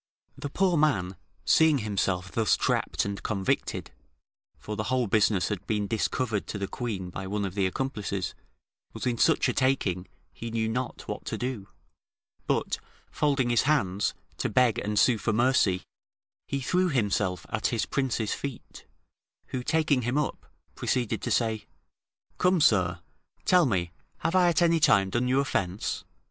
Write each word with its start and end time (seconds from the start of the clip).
The 0.35 0.49
poor 0.49 0.77
man 0.77 1.15
seeing 1.45 1.77
himself 1.77 2.31
thus 2.31 2.57
trapped 2.57 3.05
and 3.05 3.21
convicted 3.21 3.91
(for 4.57 4.75
the 4.75 4.85
whole 4.85 5.05
business 5.05 5.49
had 5.49 5.67
been 5.67 5.85
discovered 5.85 6.47
to 6.47 6.57
the 6.57 6.67
queen 6.67 7.11
by 7.11 7.27
one 7.27 7.45
of 7.45 7.53
the 7.53 7.67
accomplices), 7.67 8.33
was 8.93 9.05
in 9.05 9.19
such 9.19 9.47
a 9.47 9.53
taking, 9.53 10.07
he 10.33 10.49
knew 10.49 10.67
not 10.67 11.07
what 11.07 11.23
to 11.25 11.37
do; 11.37 11.69
but, 12.47 12.79
folding 13.11 13.51
his 13.51 13.61
hands, 13.69 14.15
to 14.37 14.49
beg 14.49 14.79
and 14.79 14.97
sue 14.97 15.19
for 15.19 15.33
mercy, 15.33 15.83
he 16.47 16.61
threw 16.61 16.89
himself 16.89 17.45
at 17.49 17.67
his 17.67 17.85
prince's 17.85 18.33
feet, 18.33 18.87
who 19.49 19.61
taking 19.61 20.01
him 20.01 20.17
up, 20.17 20.47
proceeded 20.73 21.21
to 21.21 21.29
say, 21.29 21.65
"Come, 22.39 22.59
sir; 22.59 23.01
tell 23.45 23.67
me, 23.67 23.91
have 24.21 24.33
I 24.33 24.49
at 24.49 24.63
any 24.63 24.79
time 24.79 25.11
done 25.11 25.27
you 25.27 25.39
offence? 25.39 26.03